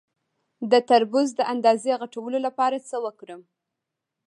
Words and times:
د 0.71 0.73
تربوز 0.89 1.27
د 1.35 1.41
اندازې 1.53 1.91
غټولو 2.01 2.37
لپاره 2.45 2.77
څه 2.89 2.97
وکړم؟ 3.05 3.41